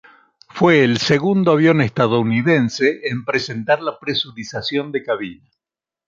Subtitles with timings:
[0.49, 5.47] Fue el segundo avión estadounidense en presentar la presurización de cabina.